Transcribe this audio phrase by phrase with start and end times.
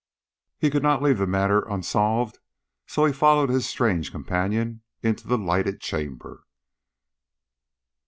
[0.57, 2.39] He could not leave the matter unsolved,
[2.87, 6.47] so he followed his strange companion into the lighted chamber.